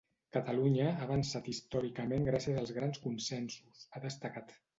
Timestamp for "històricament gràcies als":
1.53-2.73